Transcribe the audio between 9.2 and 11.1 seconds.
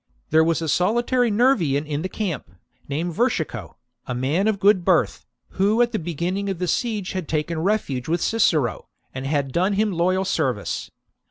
had done him loyal service.